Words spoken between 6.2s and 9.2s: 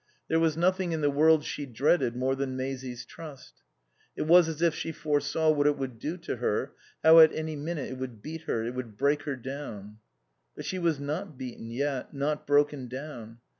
her, how at any minute it would beat her, it would